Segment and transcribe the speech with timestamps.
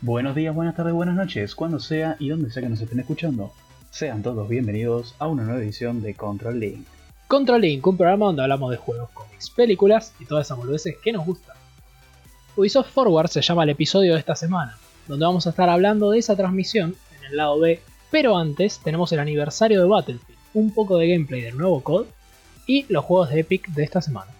[0.00, 3.52] Buenos días, buenas tardes, buenas noches, cuando sea y donde sea que nos estén escuchando.
[3.90, 6.86] Sean todos bienvenidos a una nueva edición de Control Link.
[7.26, 11.10] Control Link, un programa donde hablamos de juegos, cómics, películas y todas esas boludeces que
[11.12, 11.56] nos gustan.
[12.54, 16.20] Ubisoft Forward se llama el episodio de esta semana, donde vamos a estar hablando de
[16.20, 20.96] esa transmisión en el lado B, pero antes tenemos el aniversario de Battlefield, un poco
[20.96, 22.06] de gameplay del nuevo COD
[22.68, 24.30] y los juegos de Epic de esta semana.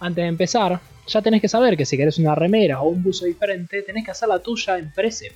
[0.00, 3.24] Antes de empezar, ya tenés que saber que si querés una remera o un buzo
[3.24, 5.34] diferente, tenés que hacer la tuya en PresF.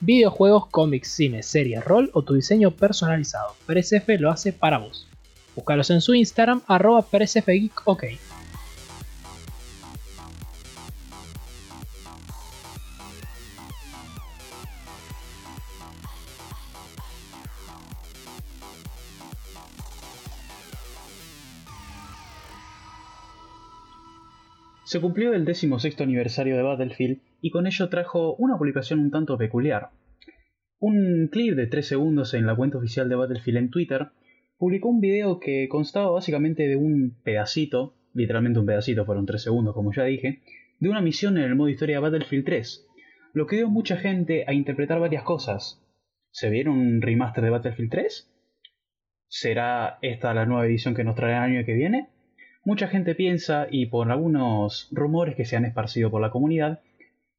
[0.00, 3.54] Videojuegos, cómics, cine, series, rol o tu diseño personalizado.
[3.66, 5.06] PresF lo hace para vos.
[5.54, 8.04] Búscalos en su Instagram, arroba PresFGeekOK.
[24.86, 29.36] Se cumplió el 16 aniversario de Battlefield y con ello trajo una publicación un tanto
[29.36, 29.90] peculiar.
[30.78, 34.10] Un clip de 3 segundos en la cuenta oficial de Battlefield en Twitter
[34.56, 39.74] publicó un video que constaba básicamente de un pedacito, literalmente un pedacito, fueron 3 segundos
[39.74, 40.42] como ya dije,
[40.78, 42.86] de una misión en el modo historia Battlefield 3,
[43.32, 45.82] lo que dio mucha gente a interpretar varias cosas.
[46.30, 48.32] ¿Se vieron un remaster de Battlefield 3?
[49.26, 52.08] ¿Será esta la nueva edición que nos trae el año que viene?
[52.66, 56.80] Mucha gente piensa, y por algunos rumores que se han esparcido por la comunidad,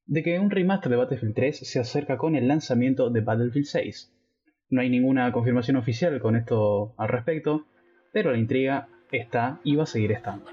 [0.05, 4.13] de que un remaster de Battlefield 3 se acerca con el lanzamiento de Battlefield 6.
[4.69, 7.65] No hay ninguna confirmación oficial con esto al respecto,
[8.13, 10.45] pero la intriga está y va a seguir estando.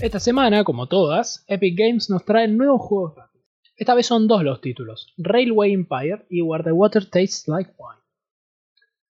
[0.00, 3.26] Esta semana, como todas, Epic Games nos trae nuevos juegos
[3.76, 8.00] esta vez son dos los títulos, Railway Empire y Where the Water Tastes Like Wine.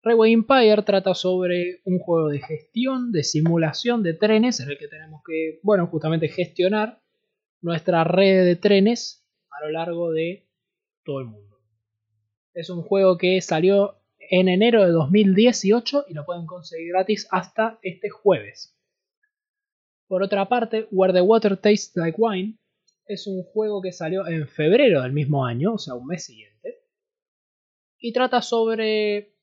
[0.02, 4.88] Railway Empire trata sobre un juego de gestión, de simulación de trenes, en el que
[4.88, 7.02] tenemos que, bueno, justamente gestionar
[7.62, 10.48] nuestra red de trenes a lo largo de
[11.04, 11.60] todo el mundo.
[12.54, 17.80] Es un juego que salió en enero de 2018 y lo pueden conseguir gratis hasta
[17.82, 18.76] este jueves.
[20.08, 22.58] Por otra parte, Where the Water Tastes Like Wine
[23.08, 26.80] es un juego que salió en febrero del mismo año, o sea, un mes siguiente.
[28.00, 29.36] Y trata sobre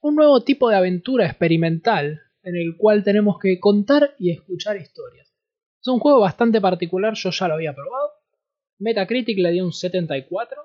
[0.00, 5.32] un nuevo tipo de aventura experimental en el cual tenemos que contar y escuchar historias.
[5.80, 8.10] Es un juego bastante particular, yo ya lo había probado.
[8.78, 10.60] Metacritic le dio un 74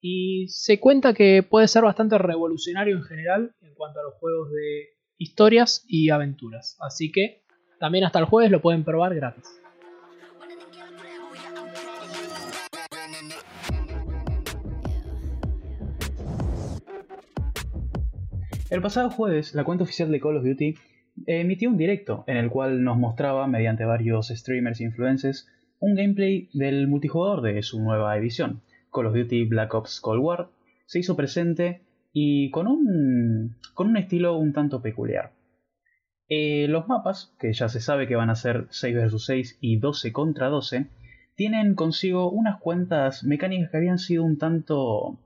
[0.00, 4.50] y se cuenta que puede ser bastante revolucionario en general en cuanto a los juegos
[4.52, 4.88] de
[5.18, 6.76] historias y aventuras.
[6.80, 7.42] Así que
[7.78, 9.44] también hasta el jueves lo pueden probar gratis.
[18.70, 20.74] El pasado jueves, la cuenta oficial de Call of Duty
[21.26, 25.48] emitió un directo en el cual nos mostraba, mediante varios streamers e influencers,
[25.78, 28.60] un gameplay del multijugador de su nueva edición.
[28.92, 30.50] Call of Duty Black Ops Cold War
[30.84, 31.80] se hizo presente
[32.12, 35.32] y con un, con un estilo un tanto peculiar.
[36.28, 39.78] Eh, los mapas, que ya se sabe que van a ser 6 vs 6 y
[39.78, 40.90] 12 contra 12,
[41.36, 45.18] tienen consigo unas cuantas mecánicas que habían sido un tanto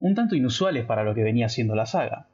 [0.00, 2.28] un tanto inusuales para lo que venía siendo la saga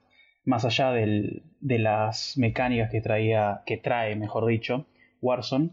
[0.44, 4.86] más allá de las mecánicas que, traía, que trae, mejor dicho,
[5.20, 5.70] Warzone,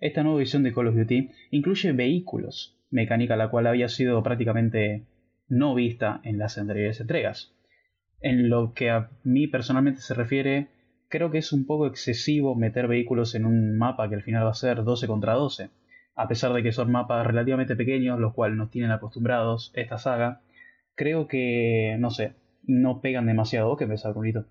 [0.00, 5.06] esta nueva edición de Call of Duty incluye vehículos, mecánica la cual había sido prácticamente
[5.48, 7.54] no vista en las anteriores entregas.
[8.20, 10.68] En lo que a mí personalmente se refiere,
[11.08, 14.50] creo que es un poco excesivo meter vehículos en un mapa que al final va
[14.50, 15.70] a ser 12 contra 12,
[16.14, 20.42] a pesar de que son mapas relativamente pequeños, los cuales nos tienen acostumbrados esta saga.
[20.94, 22.34] Creo que, no sé,
[22.68, 23.76] no pegan demasiado.
[23.76, 24.46] que pensás, bonito?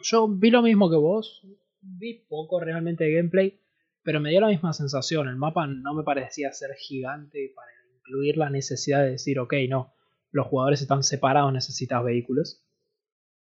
[0.00, 1.44] Yo vi lo mismo que vos.
[1.80, 3.60] Vi poco realmente de gameplay,
[4.02, 5.28] pero me dio la misma sensación.
[5.28, 9.94] El mapa no me parecía ser gigante para incluir la necesidad de decir, ok, no,
[10.30, 12.64] los jugadores están separados, necesitas vehículos.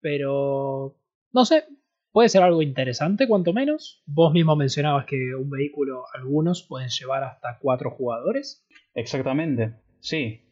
[0.01, 0.99] Pero,
[1.31, 1.65] no sé,
[2.11, 4.03] puede ser algo interesante, cuanto menos.
[4.05, 8.67] Vos mismo mencionabas que un vehículo, algunos pueden llevar hasta cuatro jugadores.
[8.93, 10.44] Exactamente, sí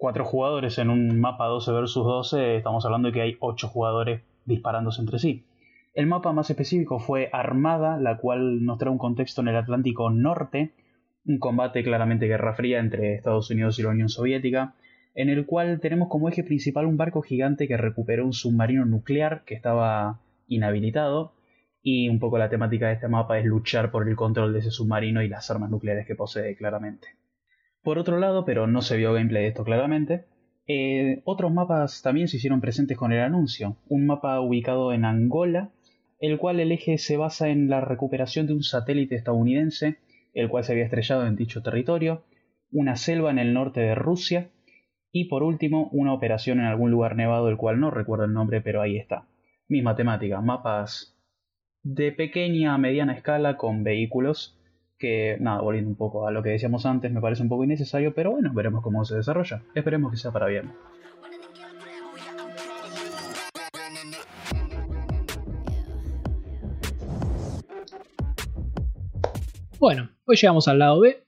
[0.00, 4.22] cuatro jugadores en un mapa 12 versus 12, estamos hablando de que hay ocho jugadores
[4.46, 5.44] disparándose entre sí.
[5.92, 10.08] El mapa más específico fue Armada, la cual nos trae un contexto en el Atlántico
[10.08, 10.72] Norte,
[11.26, 14.72] un combate claramente guerra fría entre Estados Unidos y la Unión Soviética,
[15.14, 19.44] en el cual tenemos como eje principal un barco gigante que recuperó un submarino nuclear
[19.44, 20.18] que estaba
[20.48, 21.34] inhabilitado,
[21.82, 24.70] y un poco la temática de este mapa es luchar por el control de ese
[24.70, 27.19] submarino y las armas nucleares que posee claramente.
[27.82, 30.26] Por otro lado, pero no se vio gameplay de esto claramente,
[30.66, 33.76] eh, otros mapas también se hicieron presentes con el anuncio.
[33.88, 35.70] Un mapa ubicado en Angola,
[36.20, 39.96] el cual el eje se basa en la recuperación de un satélite estadounidense,
[40.34, 42.22] el cual se había estrellado en dicho territorio,
[42.70, 44.50] una selva en el norte de Rusia
[45.10, 48.60] y por último una operación en algún lugar nevado del cual no recuerdo el nombre,
[48.60, 49.26] pero ahí está.
[49.66, 51.16] Misma temática, mapas
[51.82, 54.59] de pequeña a mediana escala con vehículos
[55.00, 58.14] que, nada, volviendo un poco a lo que decíamos antes, me parece un poco innecesario,
[58.14, 59.62] pero bueno, veremos cómo se desarrolla.
[59.74, 60.70] Esperemos que sea para bien.
[69.78, 71.24] Bueno, hoy llegamos al lado B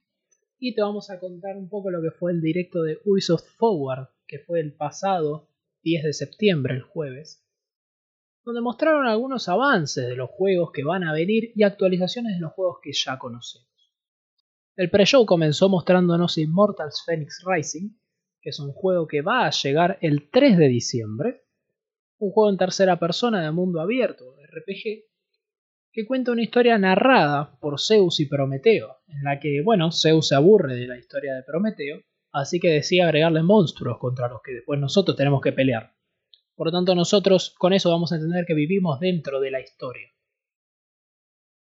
[0.58, 4.08] y te vamos a contar un poco lo que fue el directo de Ubisoft Forward,
[4.26, 5.48] que fue el pasado
[5.82, 7.42] 10 de septiembre, el jueves,
[8.44, 12.52] donde mostraron algunos avances de los juegos que van a venir y actualizaciones de los
[12.52, 13.68] juegos que ya conocemos.
[14.74, 17.90] El pre-show comenzó mostrándonos Immortals Phoenix Rising,
[18.40, 21.42] que es un juego que va a llegar el 3 de diciembre,
[22.18, 25.04] un juego en tercera persona de mundo abierto, RPG,
[25.92, 30.34] que cuenta una historia narrada por Zeus y Prometeo, en la que, bueno, Zeus se
[30.34, 32.00] aburre de la historia de Prometeo,
[32.32, 35.92] así que decide agregarle monstruos contra los que después nosotros tenemos que pelear.
[36.54, 40.08] Por lo tanto, nosotros con eso vamos a entender que vivimos dentro de la historia.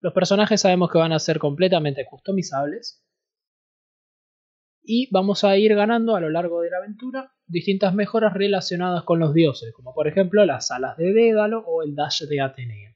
[0.01, 3.05] Los personajes sabemos que van a ser completamente customizables.
[4.81, 9.19] Y vamos a ir ganando a lo largo de la aventura distintas mejoras relacionadas con
[9.19, 12.95] los dioses, como por ejemplo las alas de Dédalo o el dash de Atenea.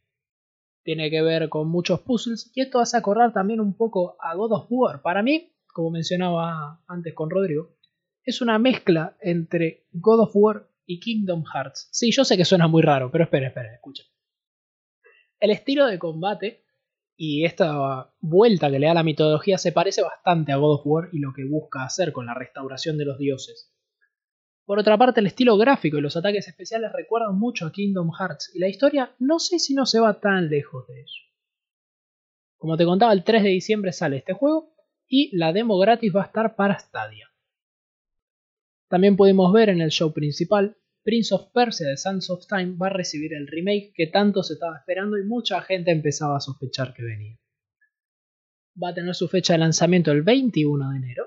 [0.84, 4.54] Tiene que ver con muchos puzzles y esto hace acordar también un poco a God
[4.54, 5.01] of War.
[5.01, 7.75] Para mí, como mencionaba antes con Rodrigo,
[8.24, 11.89] es una mezcla entre God of War y Kingdom Hearts.
[11.91, 14.03] Sí, yo sé que suena muy raro, pero espera, espera, escucha.
[15.39, 16.63] El estilo de combate
[17.15, 21.09] y esta vuelta que le da la mitología se parece bastante a God of War
[21.12, 23.71] y lo que busca hacer con la restauración de los dioses.
[24.65, 28.51] Por otra parte, el estilo gráfico y los ataques especiales recuerdan mucho a Kingdom Hearts
[28.56, 31.24] y la historia no sé si no se va tan lejos de ello.
[32.57, 34.74] Como te contaba, el 3 de diciembre sale este juego
[35.06, 37.32] y la demo gratis va a estar para Stadia.
[38.94, 42.86] También pudimos ver en el show principal, Prince of Persia de Sands of Time va
[42.86, 46.94] a recibir el remake que tanto se estaba esperando y mucha gente empezaba a sospechar
[46.94, 47.40] que venía.
[48.80, 51.25] Va a tener su fecha de lanzamiento el 21 de enero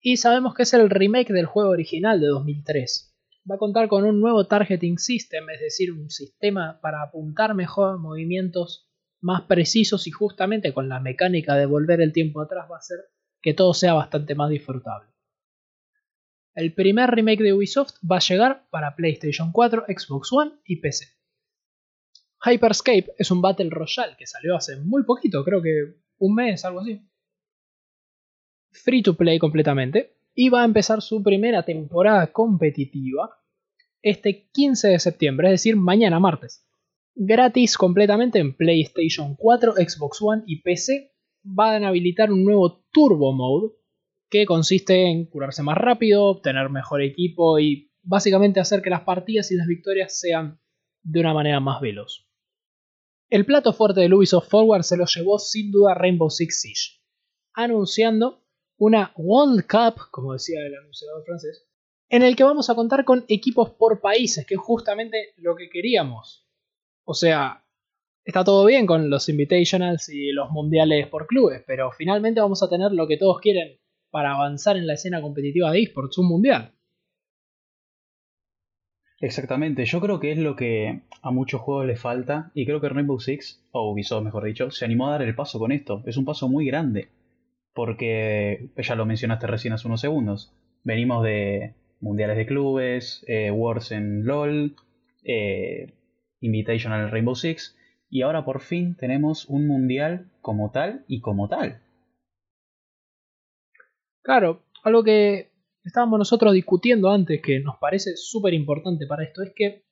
[0.00, 3.12] y sabemos que es el remake del juego original de 2003.
[3.50, 7.98] Va a contar con un nuevo targeting system, es decir, un sistema para apuntar mejor
[7.98, 8.88] movimientos
[9.20, 12.98] más precisos y justamente con la mecánica de volver el tiempo atrás va a hacer
[13.42, 15.17] que todo sea bastante más disfrutable.
[16.58, 21.04] El primer remake de Ubisoft va a llegar para PlayStation 4, Xbox One y PC.
[22.44, 26.80] Hyperscape es un Battle Royale que salió hace muy poquito, creo que un mes, algo
[26.80, 27.00] así.
[28.72, 30.16] Free to play completamente.
[30.34, 33.38] Y va a empezar su primera temporada competitiva
[34.02, 36.66] este 15 de septiembre, es decir, mañana martes.
[37.14, 41.12] Gratis completamente en PlayStation 4, Xbox One y PC.
[41.44, 43.78] Van a habilitar un nuevo Turbo Mode
[44.30, 49.50] que consiste en curarse más rápido, tener mejor equipo y básicamente hacer que las partidas
[49.50, 50.60] y las victorias sean
[51.02, 52.26] de una manera más veloz.
[53.30, 57.02] El plato fuerte de Ubisoft Forward se lo llevó sin duda Rainbow Six Siege,
[57.52, 58.44] anunciando
[58.78, 61.66] una World Cup, como decía el anunciador francés,
[62.08, 65.68] en el que vamos a contar con equipos por países, que es justamente lo que
[65.68, 66.48] queríamos.
[67.04, 67.66] O sea,
[68.24, 72.68] está todo bien con los invitationals y los mundiales por clubes, pero finalmente vamos a
[72.68, 73.78] tener lo que todos quieren,
[74.10, 76.72] para avanzar en la escena competitiva de esports, un mundial.
[79.20, 82.88] Exactamente, yo creo que es lo que a muchos juegos les falta y creo que
[82.88, 86.02] Rainbow Six, o Ubisoft mejor dicho, se animó a dar el paso con esto.
[86.06, 87.08] Es un paso muy grande,
[87.74, 90.52] porque ya lo mencionaste recién hace unos segundos.
[90.84, 94.76] Venimos de mundiales de clubes, eh, Wars en LOL,
[95.24, 95.94] eh,
[96.40, 97.76] Invitational Rainbow Six,
[98.08, 101.80] y ahora por fin tenemos un mundial como tal y como tal.
[104.22, 105.52] Claro, algo que
[105.84, 109.86] estábamos nosotros discutiendo antes que nos parece súper importante para esto es que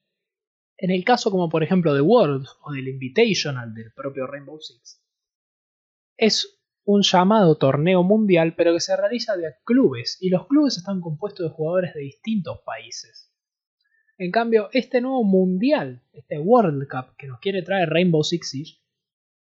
[0.78, 5.02] en el caso como por ejemplo de Worlds o del Invitational del propio Rainbow Six,
[6.18, 11.00] es un llamado torneo mundial pero que se realiza de clubes y los clubes están
[11.00, 13.33] compuestos de jugadores de distintos países.
[14.18, 18.80] En cambio, este nuevo mundial, este World Cup que nos quiere traer Rainbow Six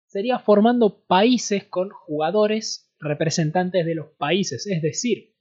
[0.07, 4.67] sería formando países con jugadores representantes de los países.
[4.67, 5.35] Es decir,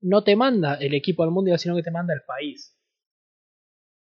[0.00, 2.78] no te manda el equipo al mundial, sino que te manda el país.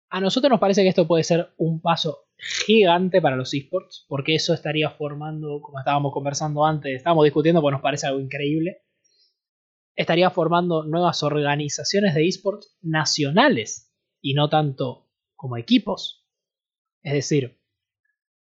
[0.09, 4.35] A nosotros nos parece que esto puede ser un paso gigante para los esports, porque
[4.35, 8.83] eso estaría formando, como estábamos conversando antes, estábamos discutiendo, pues nos parece algo increíble,
[9.95, 16.27] estaría formando nuevas organizaciones de esports nacionales y no tanto como equipos.
[17.01, 17.59] Es decir,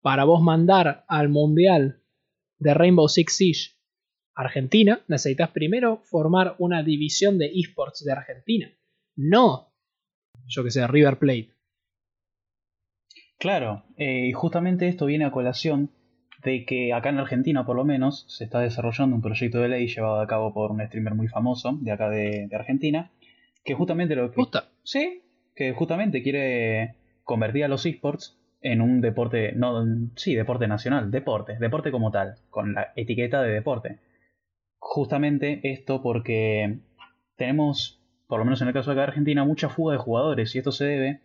[0.01, 2.03] para vos mandar al mundial
[2.57, 3.78] de Rainbow Six Siege
[4.39, 8.71] Argentina, necesitas primero formar una división de esports de Argentina.
[9.17, 9.73] No,
[10.47, 11.49] yo que sé, River Plate.
[13.37, 15.91] Claro, eh, y justamente esto viene a colación
[16.43, 19.87] de que acá en Argentina por lo menos se está desarrollando un proyecto de ley
[19.87, 23.11] llevado a cabo por un streamer muy famoso de acá de, Argentina,
[23.65, 24.35] que justamente lo que...
[24.35, 24.69] Justa.
[24.83, 25.21] Sí,
[25.53, 31.57] que justamente quiere convertir a los esports en un deporte, no, sí, deporte nacional, deporte,
[31.59, 33.99] deporte como tal, con la etiqueta de deporte.
[34.79, 36.79] Justamente esto porque
[37.35, 40.55] tenemos, por lo menos en el caso de acá de Argentina, mucha fuga de jugadores
[40.55, 41.21] y esto se debe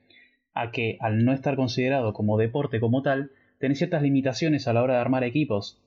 [0.52, 4.82] a que al no estar considerado como deporte como tal, tiene ciertas limitaciones a la
[4.82, 5.82] hora de armar equipos.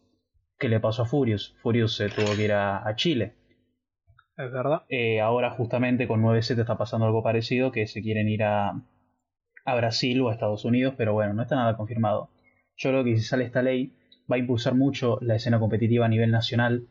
[0.60, 1.56] ¿Qué le pasó a Furious?
[1.62, 3.36] Furious se tuvo que ir a, Chile.
[4.36, 4.84] Es verdad.
[4.90, 8.82] Eh, ahora justamente con 9-7 está pasando algo parecido, que se quieren ir a,
[9.66, 12.30] a Brasil o a Estados Unidos, pero bueno, no está nada confirmado.
[12.76, 13.94] Yo creo que si sale esta ley
[14.30, 16.88] va a impulsar mucho la escena competitiva a nivel nacional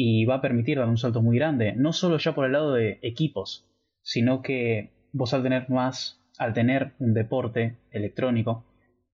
[0.00, 2.72] y va a permitir dar un salto muy grande, no solo ya por el lado
[2.72, 3.68] de equipos,
[4.00, 8.64] sino que vos al tener más, al tener un deporte electrónico,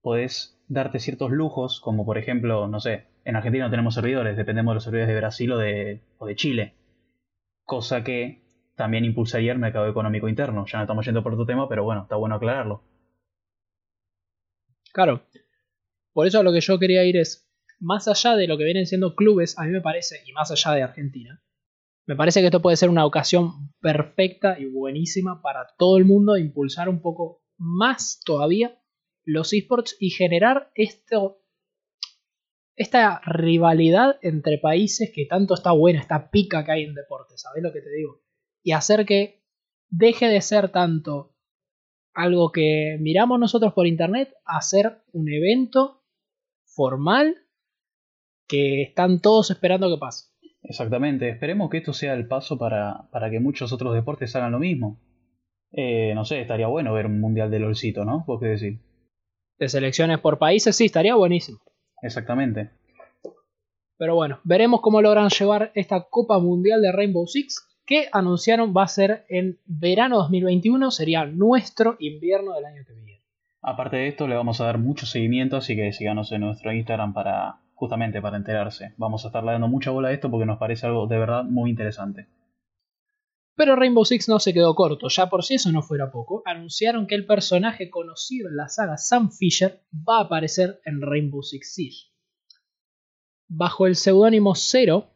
[0.02, 4.72] podés darte ciertos lujos, como por ejemplo, no sé, en Argentina no tenemos servidores, dependemos
[4.72, 6.74] de los servidores de Brasil o de, o de Chile.
[7.64, 8.42] Cosa que
[8.76, 10.66] también impulsaría el mercado económico interno.
[10.66, 12.82] Ya no estamos yendo por otro tema, pero bueno, está bueno aclararlo.
[14.92, 15.22] Claro.
[16.12, 17.43] Por eso lo que yo quería ir es,
[17.80, 20.72] más allá de lo que vienen siendo clubes, a mí me parece, y más allá
[20.72, 21.42] de Argentina,
[22.06, 26.36] me parece que esto puede ser una ocasión perfecta y buenísima para todo el mundo
[26.36, 28.78] impulsar un poco más todavía
[29.24, 31.42] los esports y generar esto,
[32.76, 37.62] esta rivalidad entre países que tanto está buena, esta pica que hay en deporte, ¿sabes
[37.62, 38.22] lo que te digo?
[38.62, 39.42] Y hacer que
[39.88, 41.34] deje de ser tanto
[42.12, 44.60] algo que miramos nosotros por internet a
[45.12, 46.04] un evento
[46.64, 47.43] formal
[48.46, 50.28] que están todos esperando que pase.
[50.62, 54.58] Exactamente, esperemos que esto sea el paso para, para que muchos otros deportes hagan lo
[54.58, 55.00] mismo.
[55.72, 58.24] Eh, no sé, estaría bueno ver un mundial de LOLcito, ¿no?
[58.26, 58.80] ¿Vos qué decís?
[59.58, 61.58] de selecciones por países, sí, estaría buenísimo.
[62.02, 62.70] Exactamente.
[63.96, 68.84] Pero bueno, veremos cómo logran llevar esta Copa Mundial de Rainbow Six, que anunciaron va
[68.84, 73.22] a ser en verano 2021, sería nuestro invierno del año que viene.
[73.62, 77.14] Aparte de esto, le vamos a dar mucho seguimiento, así que síganos en nuestro Instagram
[77.14, 78.94] para justamente para enterarse.
[78.96, 81.70] Vamos a estar dando mucha bola a esto porque nos parece algo de verdad muy
[81.70, 82.28] interesante.
[83.56, 87.06] Pero Rainbow Six no se quedó corto, ya por si eso no fuera poco, anunciaron
[87.06, 91.72] que el personaje conocido en la saga Sam Fisher va a aparecer en Rainbow Six
[91.72, 92.10] Siege.
[93.46, 95.10] Bajo el seudónimo Zero,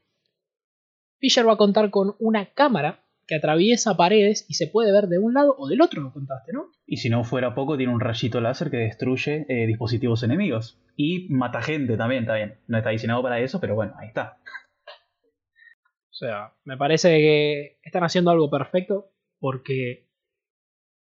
[1.19, 5.19] Fisher va a contar con una cámara que atraviesa paredes y se puede ver de
[5.19, 6.71] un lado o del otro, lo contaste, ¿no?
[6.91, 10.81] Y si no fuera poco, tiene un rayito láser que destruye eh, dispositivos enemigos.
[10.97, 12.59] Y mata gente también, está bien.
[12.67, 14.41] No está diseñado para eso, pero bueno, ahí está.
[16.11, 20.09] O sea, me parece que están haciendo algo perfecto porque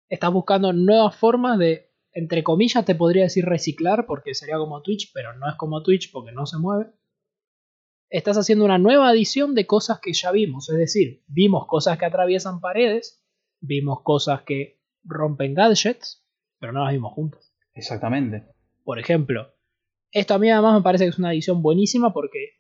[0.09, 5.13] estás buscando nuevas formas de, entre comillas, te podría decir reciclar porque sería como Twitch,
[5.13, 6.93] pero no es como Twitch porque no se mueve.
[8.09, 12.07] Estás haciendo una nueva edición de cosas que ya vimos, es decir, vimos cosas que
[12.07, 13.23] atraviesan paredes,
[13.61, 16.25] vimos cosas que rompen gadgets,
[16.59, 17.53] pero no las vimos juntas.
[17.75, 18.45] Exactamente.
[18.85, 19.53] Por ejemplo,
[20.13, 22.59] esto a mí además me parece que es una edición buenísima porque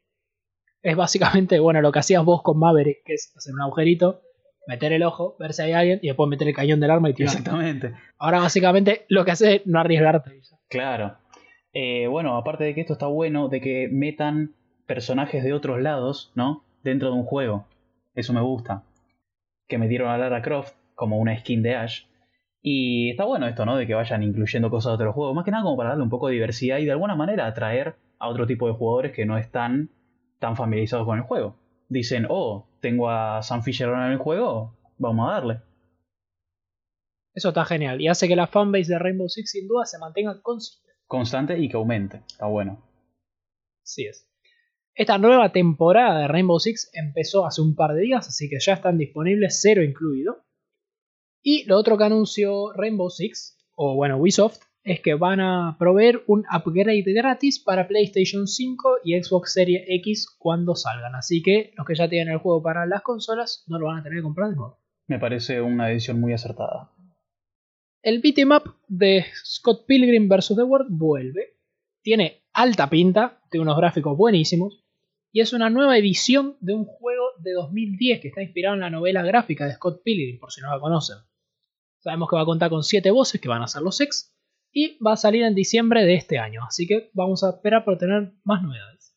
[0.82, 4.22] es básicamente, bueno, lo que hacías vos con Maverick, que es hacer un agujerito,
[4.66, 7.14] meter el ojo, ver si hay alguien y después meter el cañón del arma y
[7.14, 7.32] tirar.
[7.32, 7.94] Exactamente.
[8.18, 10.40] Ahora básicamente lo que hace es no arriesgarte.
[10.68, 11.16] Claro.
[11.72, 14.54] Eh, bueno, aparte de que esto está bueno, de que metan
[14.86, 16.64] personajes de otros lados, ¿no?
[16.82, 17.66] Dentro de un juego.
[18.14, 18.84] Eso me gusta.
[19.68, 22.04] Que metieron a Lara Croft como una skin de Ash.
[22.60, 23.76] Y está bueno esto, ¿no?
[23.76, 25.34] De que vayan incluyendo cosas de otros juegos.
[25.34, 27.96] Más que nada como para darle un poco de diversidad y de alguna manera atraer
[28.18, 29.90] a otro tipo de jugadores que no están
[30.38, 31.56] tan familiarizados con el juego.
[31.88, 35.60] Dicen, oh, tengo a Sam Fisher en el juego, vamos a darle.
[37.34, 40.40] Eso está genial y hace que la fanbase de Rainbow Six sin duda se mantenga
[40.42, 40.92] constante.
[41.06, 42.82] Constante y que aumente, está bueno.
[43.82, 44.28] Sí es.
[44.94, 48.74] Esta nueva temporada de Rainbow Six empezó hace un par de días, así que ya
[48.74, 50.44] están disponibles, cero incluido.
[51.42, 56.22] Y lo otro que anunció Rainbow Six, o bueno, Ubisoft, es que van a proveer
[56.26, 61.14] un upgrade gratis para PlayStation 5 y Xbox Series X cuando salgan.
[61.14, 64.02] Así que los que ya tienen el juego para las consolas no lo van a
[64.02, 64.78] tener que comprar de nuevo.
[65.06, 66.90] Me parece una edición muy acertada.
[68.02, 70.54] El beatmap de Scott Pilgrim vs.
[70.56, 71.56] The World vuelve.
[72.02, 74.84] Tiene alta pinta, tiene unos gráficos buenísimos.
[75.32, 78.90] Y es una nueva edición de un juego de 2010 que está inspirado en la
[78.90, 81.18] novela gráfica de Scott Pilgrim, por si no la conocen.
[82.00, 84.34] Sabemos que va a contar con 7 voces que van a ser los ex
[84.72, 87.98] y va a salir en diciembre de este año, así que vamos a esperar por
[87.98, 89.16] tener más novedades.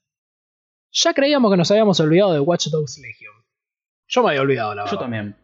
[0.92, 3.34] Ya creíamos que nos habíamos olvidado de Watch Dogs Legion.
[4.08, 4.98] Yo me había olvidado, la verdad.
[4.98, 5.36] Yo también.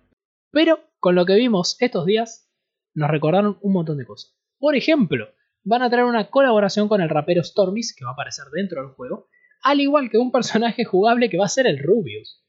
[0.52, 2.52] Pero con lo que vimos estos días,
[2.94, 4.36] nos recordaron un montón de cosas.
[4.60, 5.30] Por ejemplo,
[5.64, 8.92] van a traer una colaboración con el rapero Stormis, que va a aparecer dentro del
[8.92, 9.28] juego,
[9.62, 12.44] al igual que un personaje jugable que va a ser el Rubius.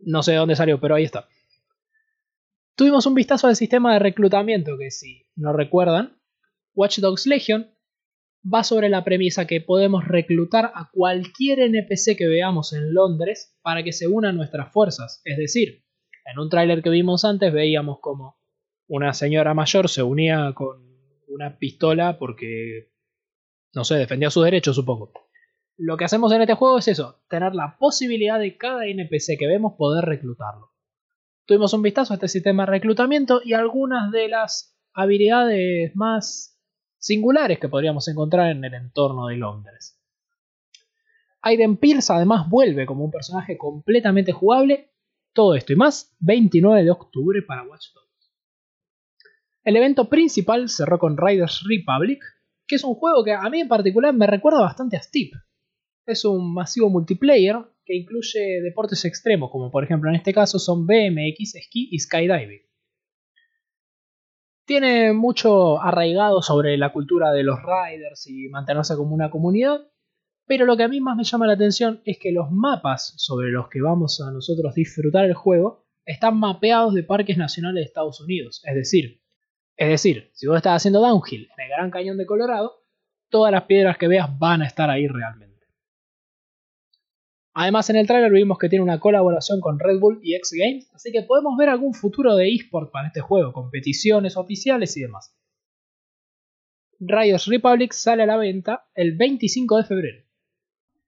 [0.00, 1.28] No sé de dónde salió, pero ahí está.
[2.74, 6.20] Tuvimos un vistazo al sistema de reclutamiento que si no recuerdan,
[6.74, 7.70] Watch Dogs Legion
[8.44, 13.82] va sobre la premisa que podemos reclutar a cualquier NPC que veamos en Londres para
[13.82, 15.22] que se una a nuestras fuerzas.
[15.24, 15.84] Es decir,
[16.24, 18.36] en un tráiler que vimos antes veíamos como
[18.88, 20.84] una señora mayor se unía con
[21.28, 22.90] una pistola porque,
[23.74, 25.12] no sé, defendía sus derechos, supongo.
[25.78, 29.46] Lo que hacemos en este juego es eso, tener la posibilidad de cada NPC que
[29.46, 30.72] vemos poder reclutarlo.
[31.44, 36.58] Tuvimos un vistazo a este sistema de reclutamiento y algunas de las habilidades más
[36.98, 40.00] singulares que podríamos encontrar en el entorno de Londres.
[41.42, 44.90] Aiden Pierce además vuelve como un personaje completamente jugable.
[45.32, 48.32] Todo esto y más, 29 de octubre para Watch Dogs.
[49.62, 52.24] El evento principal cerró con Riders Republic,
[52.66, 55.34] que es un juego que a mí en particular me recuerda bastante a Steep.
[56.06, 60.86] Es un masivo multiplayer que incluye deportes extremos, como por ejemplo en este caso son
[60.86, 62.62] BMX, esquí y skydiving.
[64.64, 69.80] Tiene mucho arraigado sobre la cultura de los riders y mantenerse como una comunidad,
[70.46, 73.50] pero lo que a mí más me llama la atención es que los mapas sobre
[73.50, 78.20] los que vamos a nosotros disfrutar el juego están mapeados de parques nacionales de Estados
[78.20, 78.62] Unidos.
[78.64, 79.22] Es decir,
[79.76, 82.84] es decir, si vos estás haciendo downhill en el Gran Cañón de Colorado,
[83.28, 85.45] todas las piedras que veas van a estar ahí realmente.
[87.58, 90.90] Además, en el trailer vimos que tiene una colaboración con Red Bull y X Games,
[90.92, 95.34] así que podemos ver algún futuro de eSport para este juego, competiciones oficiales y demás.
[97.00, 100.24] Riders Republic sale a la venta el 25 de febrero.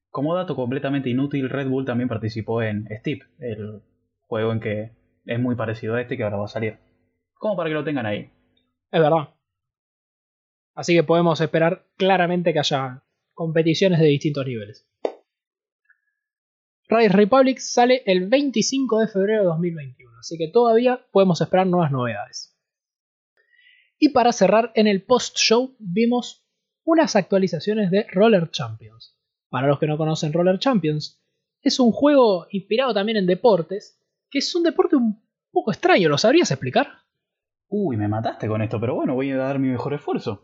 [0.08, 3.82] Como dato completamente inútil, Red Bull también participó en Steep, el
[4.22, 4.92] juego en que
[5.26, 6.78] es muy parecido a este que ahora va a salir.
[7.34, 8.30] Como para que lo tengan ahí.
[8.90, 9.34] Es verdad.
[10.74, 13.02] Así que podemos esperar claramente que haya
[13.34, 14.88] competiciones de distintos niveles.
[16.88, 21.92] Rise Republic sale el 25 de febrero de 2021, así que todavía podemos esperar nuevas
[21.92, 22.58] novedades.
[23.98, 26.46] Y para cerrar, en el post-show vimos
[26.84, 29.18] unas actualizaciones de Roller Champions.
[29.50, 31.22] Para los que no conocen Roller Champions,
[31.60, 36.16] es un juego inspirado también en deportes, que es un deporte un poco extraño, ¿lo
[36.16, 36.88] sabrías explicar?
[37.68, 40.42] Uy, me mataste con esto, pero bueno, voy a dar mi mejor esfuerzo.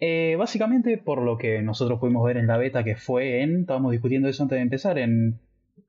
[0.00, 3.92] Eh, básicamente, por lo que nosotros pudimos ver en la beta que fue en, estábamos
[3.92, 5.40] discutiendo eso antes de empezar, en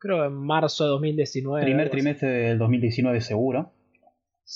[0.03, 1.63] creo en marzo de 2019.
[1.63, 3.71] Primer trimestre del 2019 seguro.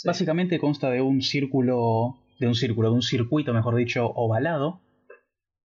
[0.06, 4.82] Básicamente consta de un círculo, de un círculo, de un circuito, mejor dicho, ovalado,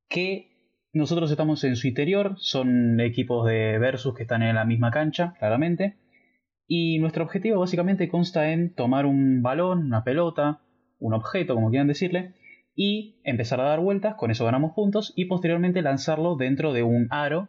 [0.08, 4.92] que nosotros estamos en su interior, son equipos de versus que están en la misma
[4.92, 5.96] cancha, claramente,
[6.68, 10.60] y nuestro objetivo básicamente consta en tomar un balón, una pelota,
[11.00, 12.36] un objeto, como quieran decirle,
[12.76, 17.08] y empezar a dar vueltas, con eso ganamos puntos, y posteriormente lanzarlo dentro de un
[17.10, 17.48] aro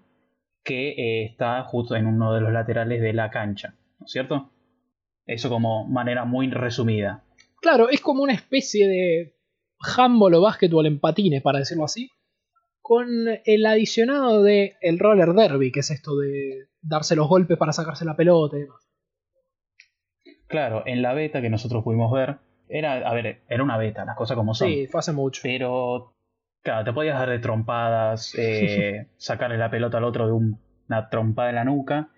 [0.64, 4.50] que eh, está justo en uno de los laterales de la cancha, ¿no es cierto?
[5.26, 7.24] Eso como manera muy resumida.
[7.62, 9.36] Claro, es como una especie de
[9.80, 12.10] handball o básquetbol en patines, para decirlo así,
[12.82, 13.08] con
[13.46, 18.06] el adicionado de el roller derby, que es esto de darse los golpes para sacarse
[18.06, 18.90] la pelota y demás.
[20.48, 24.16] Claro, en la beta que nosotros pudimos ver, era, a ver, era una beta, las
[24.16, 24.68] cosas como son.
[24.68, 25.42] Sí, fue hace mucho.
[25.44, 26.14] Pero
[26.64, 31.50] Claro, te podías dar de trompadas, eh, sacarle la pelota al otro de una trompada
[31.50, 32.10] en la nuca.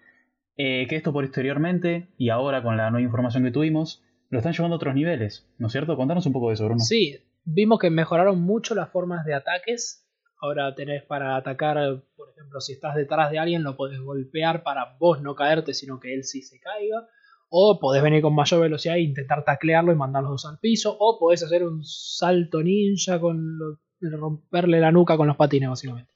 [0.57, 4.75] Eh, que esto posteriormente, y ahora con la nueva información que tuvimos, lo están llevando
[4.75, 5.97] a otros niveles, ¿no es cierto?
[5.97, 6.79] Contanos un poco de eso, Bruno.
[6.79, 10.07] Sí, vimos que mejoraron mucho las formas de ataques.
[10.41, 14.95] Ahora tenés para atacar, por ejemplo, si estás detrás de alguien, lo podés golpear para
[14.97, 17.07] vos no caerte, sino que él sí se caiga.
[17.49, 20.95] O podés venir con mayor velocidad e intentar taclearlo y mandarlos al piso.
[20.97, 23.79] O podés hacer un salto ninja con los
[24.11, 26.11] romperle la nuca con los patines, básicamente.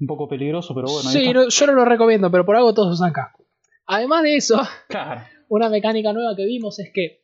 [0.00, 1.10] Un poco peligroso, pero bueno.
[1.10, 3.44] Sí, yo no lo recomiendo, pero por algo todos usan casco.
[3.86, 4.60] Además de eso,
[5.48, 7.22] una mecánica nueva que vimos es que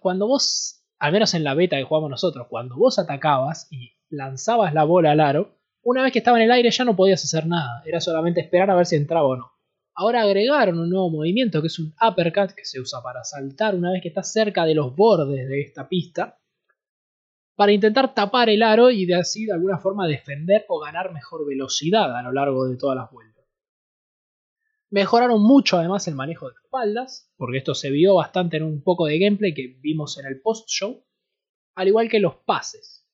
[0.00, 4.72] cuando vos, al menos en la beta que jugamos nosotros, cuando vos atacabas y lanzabas
[4.72, 7.46] la bola al aro, una vez que estaba en el aire ya no podías hacer
[7.46, 9.52] nada, era solamente esperar a ver si entraba o no.
[9.94, 13.90] Ahora agregaron un nuevo movimiento que es un uppercut que se usa para saltar una
[13.90, 16.38] vez que estás cerca de los bordes de esta pista
[17.58, 21.44] para intentar tapar el aro y de así de alguna forma defender o ganar mejor
[21.44, 23.44] velocidad a lo largo de todas las vueltas.
[24.90, 29.06] Mejoraron mucho además el manejo de espaldas, porque esto se vio bastante en un poco
[29.06, 31.04] de gameplay que vimos en el post-show,
[31.74, 33.04] al igual que los pases.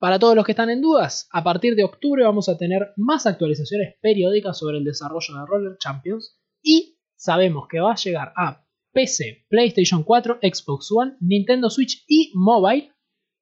[0.00, 3.26] Para todos los que están en dudas, a partir de octubre vamos a tener más
[3.26, 8.65] actualizaciones periódicas sobre el desarrollo de Roller Champions y sabemos que va a llegar a
[8.96, 12.94] PC, PlayStation 4, Xbox One, Nintendo Switch y Mobile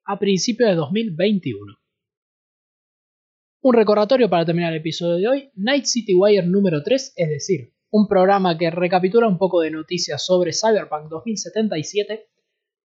[0.04, 1.76] a principios de 2021.
[3.62, 7.72] Un recordatorio para terminar el episodio de hoy, Night City Wire número 3, es decir,
[7.92, 12.26] un programa que recapitula un poco de noticias sobre Cyberpunk 2077,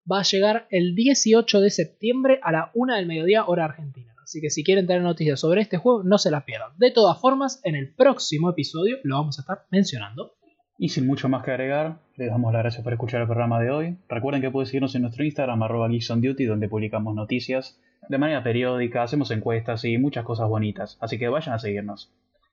[0.08, 4.14] va a llegar el 18 de septiembre a la 1 del mediodía hora argentina.
[4.22, 6.70] Así que si quieren tener noticias sobre este juego, no se las pierdan.
[6.78, 10.36] De todas formas, en el próximo episodio lo vamos a estar mencionando.
[10.82, 13.70] Y sin mucho más que agregar, les damos las gracias por escuchar el programa de
[13.70, 13.98] hoy.
[14.08, 19.02] Recuerden que pueden seguirnos en nuestro Instagram, arroba Duty, donde publicamos noticias de manera periódica,
[19.02, 20.96] hacemos encuestas y muchas cosas bonitas.
[21.02, 22.10] Así que vayan a seguirnos.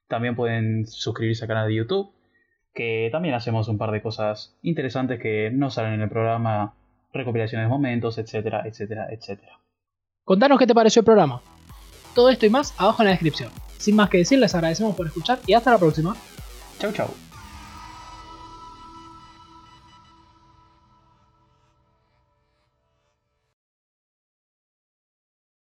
[0.09, 2.11] También pueden suscribirse al canal de YouTube,
[2.73, 6.73] que también hacemos un par de cosas interesantes que no salen en el programa
[7.13, 9.53] recopilaciones de momentos, etcétera, etcétera, etcétera.
[10.25, 11.41] Contanos qué te pareció el programa.
[12.13, 13.51] Todo esto y más abajo en la descripción.
[13.77, 16.13] Sin más que decir, les agradecemos por escuchar y hasta la próxima.
[16.77, 17.26] Chau, chau.